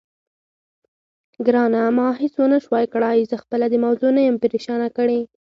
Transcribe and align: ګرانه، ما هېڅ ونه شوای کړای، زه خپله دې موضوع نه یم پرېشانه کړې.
ګرانه، 1.45 1.81
ما 1.97 2.07
هېڅ 2.21 2.33
ونه 2.39 2.57
شوای 2.65 2.85
کړای، 2.93 3.27
زه 3.29 3.35
خپله 3.43 3.65
دې 3.71 3.77
موضوع 3.85 4.11
نه 4.17 4.21
یم 4.27 4.35
پرېشانه 4.43 4.87
کړې. 4.97 5.19